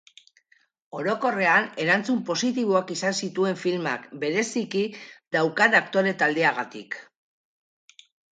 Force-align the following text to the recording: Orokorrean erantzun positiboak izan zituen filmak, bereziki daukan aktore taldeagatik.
Orokorrean 0.99 1.67
erantzun 1.83 2.21
positiboak 2.29 2.93
izan 2.95 3.13
zituen 3.27 3.59
filmak, 3.65 4.09
bereziki 4.25 4.83
daukan 5.37 5.79
aktore 5.83 6.15
taldeagatik. 6.25 6.97